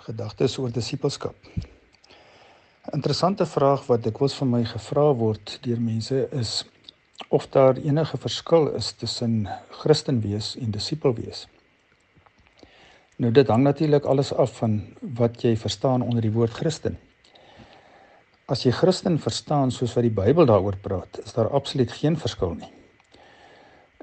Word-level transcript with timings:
Gedagtes 0.00 0.54
oor 0.58 0.70
disippelskap. 0.72 1.34
'n 2.88 2.94
Interessante 2.96 3.46
vraag 3.46 3.82
wat 3.86 4.02
dikwels 4.02 4.34
vir 4.38 4.48
my 4.48 4.60
gevra 4.64 5.02
word 5.14 5.58
deur 5.66 5.80
mense 5.80 6.28
is 6.40 6.64
of 7.28 7.48
daar 7.56 7.76
enige 7.76 8.16
verskil 8.16 8.70
is 8.78 8.92
tussen 8.92 9.48
Christen 9.82 10.20
wees 10.20 10.56
en 10.56 10.70
disipel 10.70 11.14
wees. 11.14 11.46
Nou 13.16 13.32
dit 13.32 13.48
hang 13.48 13.62
natuurlik 13.62 14.04
alles 14.04 14.32
af 14.32 14.56
van 14.62 14.80
wat 15.20 15.42
jy 15.42 15.56
verstaan 15.56 16.02
onder 16.02 16.22
die 16.22 16.32
woord 16.32 16.56
Christen. 16.56 16.98
As 18.48 18.64
jy 18.64 18.72
Christen 18.72 19.18
verstaan 19.18 19.70
soos 19.70 19.94
wat 19.94 20.08
die 20.08 20.16
Bybel 20.22 20.46
daaroor 20.46 20.76
praat, 20.80 21.20
is 21.24 21.32
daar 21.32 21.52
absoluut 21.52 21.92
geen 21.92 22.16
verskil 22.16 22.54
nie. 22.54 22.72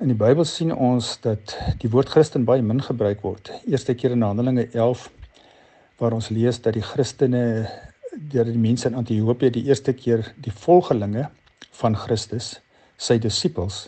In 0.02 0.14
die 0.14 0.22
Bybel 0.26 0.46
sien 0.46 0.76
ons 0.76 1.18
dat 1.22 1.58
die 1.82 1.90
woord 1.90 2.10
Christen 2.10 2.46
baie 2.46 2.62
min 2.62 2.82
gebruik 2.82 3.22
word. 3.22 3.52
Eerste 3.66 3.96
keer 3.96 4.12
in 4.12 4.22
Handelinge 4.22 4.70
11 4.72 5.10
waar 5.98 6.14
ons 6.14 6.30
lees 6.30 6.60
dat 6.62 6.76
die 6.78 6.86
Christene 6.86 7.44
deur 8.32 8.46
die 8.46 8.58
mense 8.58 8.88
in 8.90 8.98
Antiochië 8.98 9.52
die 9.54 9.66
eerste 9.70 9.94
keer 9.94 10.26
die 10.42 10.54
volgelinge 10.54 11.28
van 11.82 11.98
Christus, 11.98 12.58
sy 12.98 13.18
disippels, 13.22 13.88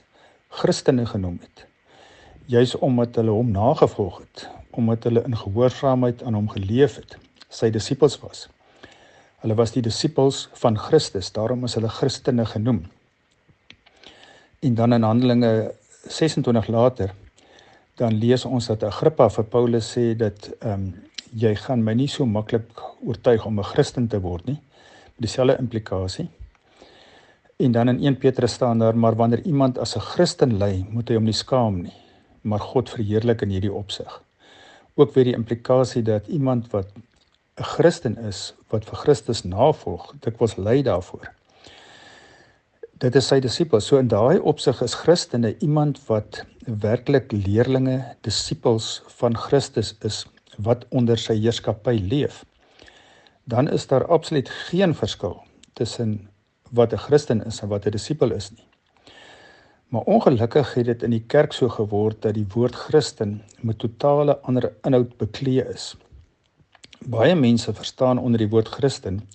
Christene 0.50 1.06
genoem 1.10 1.40
het. 1.42 1.66
Juis 2.50 2.76
omdat 2.82 3.18
hulle 3.22 3.34
hom 3.34 3.52
nagevolg 3.54 4.22
het, 4.24 4.46
omdat 4.78 5.06
hulle 5.06 5.24
in 5.26 5.38
gehoorsaamheid 5.38 6.24
aan 6.26 6.38
hom 6.38 6.50
geleef 6.50 6.98
het, 7.02 7.18
sy 7.50 7.70
disippels 7.74 8.18
was. 8.22 8.48
Hulle 9.44 9.56
was 9.58 9.74
die 9.74 9.86
disippels 9.86 10.48
van 10.62 10.78
Christus, 10.78 11.32
daarom 11.34 11.64
is 11.66 11.78
hulle 11.78 11.90
Christene 11.94 12.46
genoem. 12.46 12.84
En 14.66 14.76
dan 14.76 14.94
in 14.94 15.06
Handelinge 15.08 15.72
26 16.10 16.68
later 16.68 17.14
dan 18.00 18.16
lees 18.16 18.46
ons 18.46 18.68
dat 18.72 18.84
Agrippa 18.88 19.28
vir 19.30 19.46
Paulus 19.52 19.94
sê 19.96 20.12
dat 20.18 20.50
ehm 20.60 20.74
um, 20.74 20.90
jy 21.34 21.56
gaan 21.56 21.84
my 21.84 21.94
nie 21.94 22.08
so 22.08 22.26
maklik 22.26 22.82
oortuig 23.06 23.46
om 23.46 23.60
'n 23.60 23.64
Christen 23.64 24.08
te 24.08 24.20
word 24.20 24.46
nie. 24.46 24.60
Dieselfde 25.18 25.58
implikasie. 25.60 26.30
En 27.58 27.72
dan 27.72 27.90
in 27.90 28.00
1 28.06 28.18
Petrus 28.18 28.54
staan 28.54 28.80
daar 28.80 28.98
maar 28.98 29.16
wanneer 29.16 29.42
iemand 29.42 29.78
as 29.78 29.96
'n 29.96 30.00
Christen 30.00 30.58
ly, 30.58 30.86
moet 30.90 31.10
hy 31.10 31.16
hom 31.16 31.24
nie 31.24 31.34
skaam 31.34 31.82
nie, 31.82 31.94
maar 32.42 32.60
God 32.60 32.90
verheerlik 32.90 33.42
in 33.42 33.50
hierdie 33.50 33.74
opsig. 33.74 34.24
Ook 34.96 35.14
weer 35.14 35.24
die 35.24 35.34
implikasie 35.34 36.02
dat 36.02 36.28
iemand 36.28 36.72
wat 36.72 36.88
'n 37.58 37.64
Christen 37.64 38.18
is, 38.18 38.54
wat 38.70 38.86
vir 38.86 38.98
Christus 38.98 39.44
navolg, 39.44 40.14
dikwels 40.20 40.56
ly 40.58 40.82
daarvoor. 40.82 41.32
Dit 43.00 43.16
is 43.16 43.28
sy 43.28 43.40
disipels. 43.40 43.86
So 43.86 43.98
in 43.98 44.08
daai 44.08 44.40
opsig 44.40 44.82
is 44.82 44.94
Christene 44.94 45.56
iemand 45.60 46.00
wat 46.08 46.46
werklik 46.66 47.32
leerlinge, 47.32 48.16
disippels 48.22 49.02
van 49.08 49.38
Christus 49.38 49.96
is 50.02 50.26
wat 50.62 50.86
onder 50.90 51.18
sy 51.18 51.38
heerskappy 51.40 52.00
leef, 52.04 52.44
dan 53.50 53.70
is 53.70 53.88
daar 53.88 54.06
absoluut 54.08 54.50
geen 54.50 54.96
verskil 54.96 55.40
tussen 55.74 56.30
wat 56.72 56.94
'n 56.94 57.04
Christen 57.08 57.46
is 57.46 57.62
en 57.62 57.68
wat 57.68 57.86
'n 57.86 57.92
disipel 57.92 58.32
is 58.32 58.52
nie. 58.52 58.68
Maar 59.88 60.02
ongelukkig 60.02 60.74
het 60.74 60.86
dit 60.86 61.04
in 61.04 61.10
die 61.10 61.24
kerk 61.28 61.54
so 61.54 61.70
geword 61.70 62.22
dat 62.22 62.34
die 62.34 62.48
woord 62.54 62.76
Christen 62.76 63.42
met 63.60 63.80
totale 63.80 64.38
ander 64.38 64.74
inhoud 64.84 65.18
bekleë 65.18 65.66
is. 65.74 65.96
Baie 67.06 67.36
mense 67.36 67.74
verstaan 67.74 68.20
onder 68.20 68.38
die 68.38 68.50
woord 68.50 68.68
Christen 68.68 69.30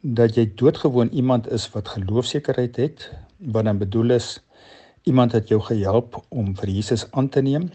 dat 0.00 0.34
jy 0.34 0.52
doodgewoon 0.54 1.08
iemand 1.08 1.50
is 1.50 1.70
wat 1.70 1.88
geloofsekerheid 1.88 2.76
het, 2.76 3.10
wat 3.38 3.64
dan 3.64 3.78
bedoel 3.78 4.10
is 4.10 4.40
iemand 5.02 5.32
het 5.32 5.48
jou 5.48 5.60
gehelp 5.60 6.24
om 6.28 6.56
vir 6.56 6.68
Jesus 6.68 7.06
aan 7.10 7.28
te 7.28 7.42
neem 7.42 7.70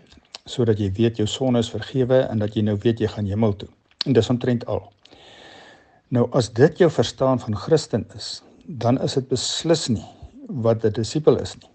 sodat 0.47 0.79
jy 0.79 0.89
weet 0.97 1.19
jou 1.21 1.27
sonde 1.27 1.59
is 1.59 1.71
vergewe 1.71 2.23
en 2.25 2.39
dat 2.43 2.55
jy 2.55 2.63
nou 2.65 2.77
weet 2.83 3.01
jy 3.03 3.09
gaan 3.11 3.27
hemel 3.27 3.55
toe. 3.59 3.69
En 4.05 4.15
dis 4.15 4.29
omtrent 4.31 4.65
al. 4.71 4.83
Nou 6.15 6.27
as 6.39 6.49
dit 6.55 6.79
jou 6.79 6.89
verstaan 6.91 7.39
van 7.43 7.55
Christen 7.55 8.05
is, 8.15 8.41
dan 8.65 8.99
is 9.03 9.17
dit 9.19 9.27
beslis 9.27 9.87
nie 9.91 10.05
wat 10.47 10.85
'n 10.85 10.93
disipel 10.95 11.39
is 11.39 11.55
nie. 11.59 11.71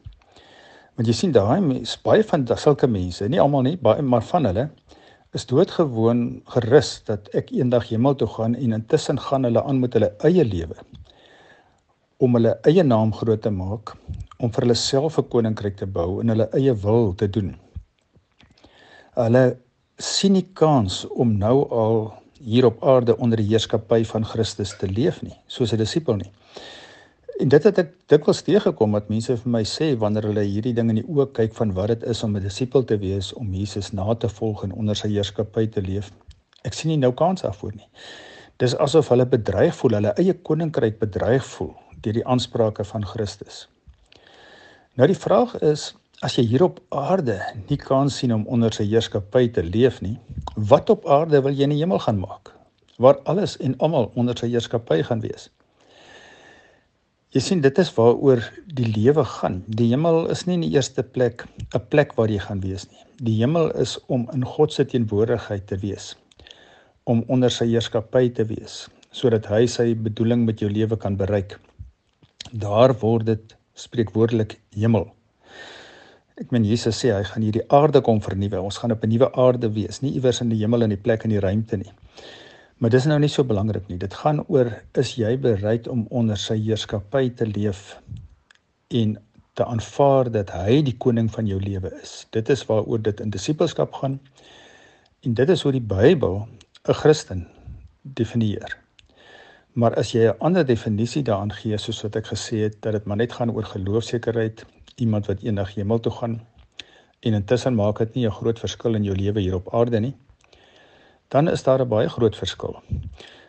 Want 0.97 1.09
jy 1.09 1.15
sien 1.15 1.33
daai 1.33 1.61
mense, 1.61 1.99
baie 2.05 2.25
van 2.25 2.47
sulke 2.57 2.87
mense, 2.87 3.29
nie 3.29 3.41
almal 3.41 3.63
nie, 3.63 3.77
baie 3.77 4.03
maar 4.03 4.23
van 4.23 4.45
hulle 4.45 4.71
is 5.33 5.47
doodgewoon 5.47 6.43
gerus 6.45 7.03
dat 7.05 7.29
ek 7.35 7.53
eendag 7.53 7.89
hemel 7.89 8.15
toe 8.15 8.29
gaan 8.29 8.55
en 8.55 8.73
intussen 8.73 9.19
gaan 9.21 9.45
hulle 9.45 9.63
aan 9.63 9.81
met 9.81 9.93
hulle 9.93 10.13
eie 10.29 10.45
lewe 10.45 10.77
om 12.19 12.35
hulle 12.35 12.53
eie 12.63 12.83
naam 12.83 13.13
groot 13.13 13.43
te 13.43 13.51
maak, 13.51 13.97
om 14.39 14.53
vir 14.53 14.63
hulle 14.63 14.75
self 14.75 15.19
'n 15.19 15.29
koninkryk 15.29 15.77
te 15.77 15.87
bou 15.87 16.21
en 16.21 16.29
hulle 16.29 16.49
eie 16.53 16.75
wil 16.75 17.15
te 17.15 17.29
doen 17.29 17.57
hulle 19.21 19.57
sien 19.99 20.33
nie 20.33 20.47
kans 20.57 21.03
om 21.11 21.37
nou 21.39 21.57
al 21.71 21.99
hier 22.43 22.67
op 22.67 22.83
aarde 22.85 23.17
onder 23.17 23.39
die 23.39 23.47
heerskappy 23.47 24.03
van 24.09 24.25
Christus 24.27 24.75
te 24.79 24.89
leef 24.91 25.23
nie, 25.23 25.37
soos 25.47 25.73
'n 25.73 25.79
disipel 25.79 26.17
nie. 26.17 26.31
En 27.41 27.49
dit 27.49 27.65
het 27.65 27.79
ek 27.79 27.93
dikwels 28.07 28.43
teëgekom 28.43 28.93
wat 28.93 29.09
mense 29.09 29.37
vir 29.37 29.51
my 29.51 29.63
sê 29.65 29.97
wanneer 29.99 30.27
hulle 30.29 30.45
hierdie 30.45 30.75
ding 30.75 30.91
in 30.91 31.01
die 31.01 31.09
oë 31.09 31.33
kyk 31.33 31.55
van 31.55 31.73
wat 31.73 31.89
dit 31.89 32.03
is 32.03 32.23
om 32.23 32.37
'n 32.37 32.43
disipel 32.43 32.85
te 32.85 32.99
wees, 32.99 33.33
om 33.33 33.55
Jesus 33.55 33.93
na 33.93 34.15
te 34.15 34.29
volg 34.29 34.65
en 34.65 34.73
onder 34.73 34.97
sy 34.97 35.09
heerskappy 35.09 35.67
te 35.67 35.81
leef. 35.81 36.13
Ek 36.65 36.73
sien 36.73 36.91
nie 36.91 36.99
nou 36.99 37.13
kans 37.13 37.43
daarvoor 37.43 37.73
nie. 37.75 37.89
Dis 38.57 38.77
asof 38.77 39.09
hulle 39.09 39.27
bedreig 39.27 39.75
voel, 39.75 39.91
hulle 39.91 40.15
eie 40.17 40.35
koninkryk 40.35 40.99
bedreig 40.99 41.45
voel 41.45 41.75
deur 42.01 42.13
die 42.13 42.27
aansprake 42.27 42.85
van 42.85 43.05
Christus. 43.07 43.69
Nou 44.95 45.07
die 45.07 45.19
vraag 45.19 45.55
is, 45.63 45.95
as 46.23 46.37
jy 46.39 46.45
hier 46.47 46.63
op 46.69 46.79
aarde 46.95 47.41
nie 47.69 47.79
kans 47.81 48.21
sien 48.21 48.33
om 48.35 48.45
onder 48.55 48.75
sy 48.75 48.85
heerskappy 48.87 49.49
te 49.57 49.65
leef 49.67 49.99
nie, 50.05 50.15
wat 50.71 50.91
op 50.95 51.07
aarde 51.11 51.41
wil 51.43 51.55
jy 51.55 51.67
in 51.67 51.75
die 51.75 51.81
hemel 51.81 51.99
gaan 52.05 52.21
maak? 52.23 52.53
Waar 53.03 53.19
alles 53.31 53.57
en 53.59 53.75
almal 53.83 54.13
onder 54.15 54.39
sy 54.39 54.53
heerskappy 54.53 55.01
gaan 55.09 55.23
wees. 55.25 55.49
Jy 57.35 57.41
sien 57.41 57.63
dit 57.65 57.79
is 57.81 57.91
waaroor 57.97 58.43
die 58.77 58.87
lewe 58.93 59.25
gaan. 59.25 59.63
Die 59.67 59.89
hemel 59.91 60.29
is 60.31 60.45
nie 60.47 60.59
in 60.59 60.67
die 60.67 60.75
eerste 60.77 61.03
plek 61.03 61.47
'n 61.75 61.81
plek 61.91 62.13
waar 62.19 62.31
jy 62.31 62.39
gaan 62.45 62.61
wees 62.61 62.85
nie. 62.91 63.03
Die 63.19 63.39
hemel 63.41 63.73
is 63.81 63.97
om 64.07 64.29
in 64.33 64.45
God 64.45 64.73
se 64.73 64.85
teenwoordigheid 64.85 65.67
te 65.67 65.79
wees, 65.79 66.15
om 67.05 67.25
onder 67.29 67.51
sy 67.51 67.67
heerskappy 67.67 68.29
te 68.29 68.45
wees, 68.45 68.89
sodat 69.11 69.47
hy 69.47 69.67
sy 69.67 69.95
bedoeling 69.95 70.45
met 70.45 70.61
jou 70.61 70.71
lewe 70.71 70.97
kan 70.97 71.17
bereik. 71.17 71.59
Daar 72.53 72.95
word 73.01 73.27
dit 73.27 73.57
spreekwoordelik 73.75 74.61
hemel. 74.77 75.09
Ek 76.41 76.51
meen 76.51 76.65
Jesus 76.65 76.97
sê 77.03 77.11
hy 77.13 77.25
gaan 77.29 77.45
hierdie 77.45 77.65
aarde 77.69 78.01
kom 78.01 78.21
vernuwe. 78.25 78.61
Ons 78.61 78.79
gaan 78.81 78.93
op 78.95 79.03
'n 79.05 79.09
nuwe 79.09 79.29
aarde 79.37 79.69
wees, 79.73 80.01
nie 80.01 80.13
iewers 80.17 80.41
in 80.41 80.49
die 80.49 80.59
hemel 80.59 80.83
in 80.83 80.95
die 80.95 81.03
plek 81.07 81.25
in 81.25 81.31
die 81.31 81.41
ruimte 81.41 81.77
nie. 81.77 81.93
Maar 82.79 82.91
dis 82.91 83.05
nou 83.05 83.19
nie 83.19 83.29
so 83.29 83.45
belangrik 83.45 83.89
nie. 83.89 83.99
Dit 83.99 84.15
gaan 84.15 84.41
oor 84.49 84.73
is 84.99 85.15
jy 85.15 85.37
bereid 85.39 85.89
om 85.89 86.07
onder 86.11 86.37
sy 86.37 86.57
heerskappy 86.57 87.31
te 87.31 87.47
leef 87.47 87.99
en 88.89 89.19
te 89.55 89.65
aanvaar 89.65 90.31
dat 90.31 90.51
hy 90.51 90.83
die 90.83 90.97
koning 90.97 91.29
van 91.31 91.47
jou 91.47 91.61
lewe 91.61 91.93
is. 92.03 92.27
Dit 92.31 92.49
is 92.49 92.65
waaroor 92.67 93.03
dit 93.03 93.21
in 93.21 93.31
disippelskap 93.31 93.93
gaan. 93.93 94.21
En 95.21 95.35
dit 95.35 95.49
is 95.49 95.63
hoe 95.63 95.73
die 95.73 95.87
Bybel 95.95 96.49
'n 96.89 96.95
Christen 96.95 97.47
definieer. 98.03 98.79
Maar 99.73 99.95
as 99.95 100.13
jy 100.13 100.27
'n 100.29 100.39
ander 100.39 100.67
definisie 100.67 101.23
daaraan 101.23 101.53
gee 101.53 101.79
soos 101.79 102.03
wat 102.03 102.17
ek 102.17 102.27
gesê 102.27 102.57
het 102.63 102.83
dat 102.83 102.93
dit 102.93 103.05
maar 103.05 103.17
net 103.17 103.33
gaan 103.33 103.51
oor 103.51 103.65
geloofsekerheid 103.65 104.65
iemand 105.03 105.27
wat 105.31 105.43
eendag 105.43 105.75
hemel 105.75 106.01
toe 106.01 106.13
gaan 106.13 106.41
en 107.23 107.39
intussen 107.39 107.75
maak 107.79 107.99
dit 108.03 108.15
nie 108.15 108.27
'n 108.27 108.39
groot 108.39 108.59
verskil 108.59 108.95
in 108.99 109.05
jou 109.05 109.17
lewe 109.17 109.41
hier 109.41 109.55
op 109.55 109.75
aarde 109.75 110.01
nie, 110.01 110.15
dan 111.29 111.49
is 111.49 111.63
daar 111.63 111.81
'n 111.83 111.89
baie 111.89 112.09
groot 112.09 112.37
verskil. 112.37 112.83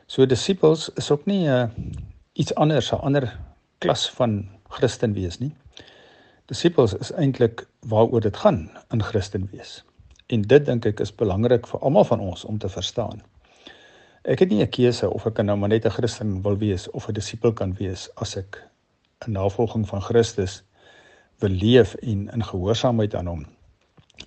So 0.08 0.26
disippels 0.26 0.90
is 0.96 1.12
ook 1.12 1.26
nie 1.26 1.48
'n 1.48 1.52
uh, 1.52 1.70
iets 2.34 2.56
anders, 2.56 2.92
'n 2.92 3.02
ander 3.08 3.40
klas 3.78 4.10
van 4.10 4.50
Christen 4.70 5.14
wees 5.14 5.38
nie. 5.40 5.56
Disippels 6.46 6.94
is 6.94 7.12
eintlik 7.12 7.68
waaroor 7.80 8.22
dit 8.22 8.38
gaan 8.38 8.70
in 8.92 9.04
Christen 9.04 9.50
wees. 9.52 9.84
En 10.28 10.42
dit 10.42 10.66
dink 10.66 10.86
ek 10.86 11.00
is 11.00 11.16
belangrik 11.16 11.68
vir 11.68 11.80
almal 11.80 12.04
van 12.04 12.20
ons 12.20 12.46
om 12.46 12.58
te 12.58 12.70
verstaan. 12.70 13.22
Ek 14.24 14.40
het 14.40 14.50
nie 14.50 14.62
'n 14.62 14.70
keuse 14.70 15.10
of 15.10 15.26
ek 15.26 15.44
nou 15.44 15.58
maar 15.58 15.70
net 15.70 15.86
'n 15.86 15.90
Christen 15.90 16.42
wil 16.42 16.58
wees 16.58 16.90
of 16.92 17.08
'n 17.08 17.14
disipel 17.14 17.54
kan 17.54 17.74
wees 17.74 18.10
as 18.16 18.38
ek 18.38 18.64
'n 19.28 19.32
navolging 19.32 19.88
van 19.88 20.02
Christus 20.02 20.64
wil 21.40 21.50
leef 21.50 21.94
en 21.96 22.30
in 22.30 22.44
gehoorsaamheid 22.44 23.16
aan 23.16 23.28
hom 23.28 23.46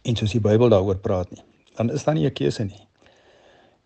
en 0.02 0.16
soos 0.16 0.32
die 0.32 0.42
Bybel 0.42 0.68
daaroor 0.68 0.98
praat 1.02 1.30
nie, 1.30 1.42
dan 1.76 1.90
is 1.90 2.04
daar 2.04 2.14
nie 2.14 2.26
'n 2.26 2.32
keuse 2.32 2.64
nie. 2.64 2.86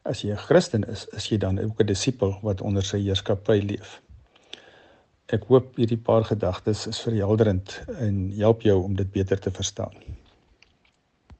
As 0.03 0.23
jy 0.23 0.33
'n 0.33 0.37
Christen 0.37 0.85
is, 0.85 1.07
is 1.13 1.29
jy 1.29 1.39
dan 1.39 1.59
ook 1.59 1.81
'n 1.81 1.87
disipel 1.87 2.39
wat 2.43 2.61
onder 2.61 2.83
sy 2.83 2.99
heerskappy 2.99 3.61
leef. 3.61 4.01
Ek 5.27 5.45
hoop 5.45 5.77
hierdie 5.77 5.99
paar 5.99 6.25
gedagtes 6.25 6.87
is 6.87 7.01
verhelderend 7.01 7.83
en 7.99 8.33
help 8.37 8.63
jou 8.63 8.83
om 8.83 8.97
dit 8.97 9.11
beter 9.11 9.39
te 9.39 9.51
verstaan. 9.51 9.93